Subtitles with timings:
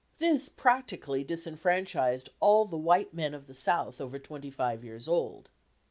[0.17, 5.51] This practically disfranchised all the white men of the South over twenty five years old.